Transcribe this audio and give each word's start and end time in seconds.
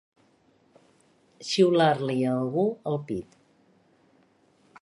Xiular-li 1.49 2.17
a 2.31 2.33
algú 2.39 2.67
el 2.93 3.01
pit. 3.11 3.41